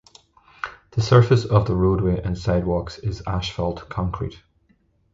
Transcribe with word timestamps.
The 0.93 1.01
surface 1.03 1.45
of 1.45 1.67
the 1.67 1.75
roadway 1.75 2.19
and 2.19 2.35
sidewalks 2.35 2.97
is 2.97 3.21
asphalt 3.27 3.87
concrete. 3.87 4.41